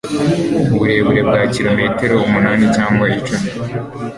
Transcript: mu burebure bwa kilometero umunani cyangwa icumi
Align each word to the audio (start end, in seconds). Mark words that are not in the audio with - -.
mu 0.71 0.77
burebure 0.79 1.21
bwa 1.27 1.41
kilometero 1.53 2.15
umunani 2.27 2.65
cyangwa 2.75 3.05
icumi 3.17 3.47